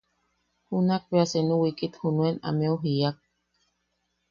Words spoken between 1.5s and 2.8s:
wiikit junen ameu